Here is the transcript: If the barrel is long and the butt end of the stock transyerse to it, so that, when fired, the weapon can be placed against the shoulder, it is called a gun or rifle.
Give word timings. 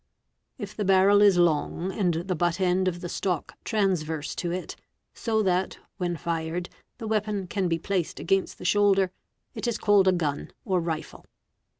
If 0.57 0.75
the 0.75 0.83
barrel 0.83 1.21
is 1.21 1.37
long 1.37 1.91
and 1.91 2.15
the 2.15 2.33
butt 2.33 2.59
end 2.59 2.87
of 2.87 3.01
the 3.01 3.07
stock 3.07 3.53
transyerse 3.63 4.35
to 4.37 4.49
it, 4.51 4.75
so 5.13 5.43
that, 5.43 5.77
when 5.97 6.17
fired, 6.17 6.69
the 6.97 7.05
weapon 7.07 7.45
can 7.45 7.67
be 7.67 7.77
placed 7.77 8.19
against 8.19 8.57
the 8.57 8.65
shoulder, 8.65 9.11
it 9.53 9.67
is 9.67 9.77
called 9.77 10.07
a 10.07 10.11
gun 10.11 10.49
or 10.65 10.79
rifle. 10.81 11.27